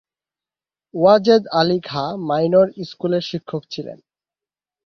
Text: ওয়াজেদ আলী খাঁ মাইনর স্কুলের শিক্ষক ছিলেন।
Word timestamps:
ওয়াজেদ 0.93 1.43
আলী 1.51 1.79
খাঁ 1.83 2.09
মাইনর 2.27 2.67
স্কুলের 2.89 3.23
শিক্ষক 3.23 3.63
ছিলেন। 3.71 3.97